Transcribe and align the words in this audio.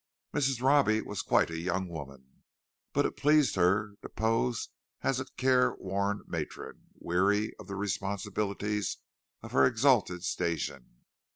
Mrs. 0.33 0.63
Robbie 0.63 0.99
was 1.03 1.21
quite 1.21 1.51
a 1.51 1.59
young 1.59 1.87
woman, 1.87 2.41
but 2.91 3.05
it 3.05 3.15
pleased 3.15 3.53
her 3.53 3.93
to 4.01 4.09
pose 4.09 4.69
as 5.03 5.19
a 5.19 5.25
care 5.37 5.75
worn 5.75 6.23
matron, 6.25 6.85
weary 6.97 7.53
of 7.59 7.67
the 7.67 7.75
responsibilities 7.75 8.97
of 9.43 9.51
her 9.51 9.67
exalted 9.67 10.23
station. 10.23 11.03